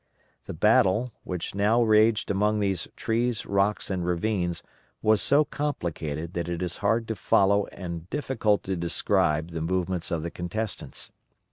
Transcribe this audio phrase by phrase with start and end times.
[0.45, 4.63] The battle which now raged among these trees, rocks, and ravines
[5.03, 10.09] was so complicated that it is hard to follow and difficult to describe the movements
[10.09, 11.11] of the contestants.